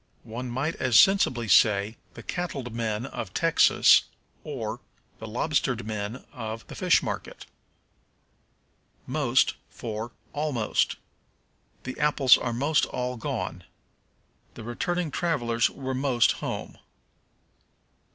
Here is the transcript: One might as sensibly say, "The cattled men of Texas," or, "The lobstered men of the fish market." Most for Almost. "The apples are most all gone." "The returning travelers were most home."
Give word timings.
One 0.23 0.49
might 0.49 0.73
as 0.77 0.99
sensibly 0.99 1.47
say, 1.47 1.95
"The 2.15 2.23
cattled 2.23 2.73
men 2.73 3.05
of 3.05 3.35
Texas," 3.35 4.05
or, 4.43 4.79
"The 5.19 5.27
lobstered 5.27 5.85
men 5.85 6.25
of 6.33 6.65
the 6.65 6.73
fish 6.73 7.03
market." 7.03 7.45
Most 9.05 9.53
for 9.69 10.11
Almost. 10.33 10.95
"The 11.83 11.99
apples 11.99 12.35
are 12.35 12.51
most 12.51 12.87
all 12.87 13.15
gone." 13.15 13.63
"The 14.55 14.63
returning 14.63 15.11
travelers 15.11 15.69
were 15.69 15.93
most 15.93 16.31
home." 16.31 16.79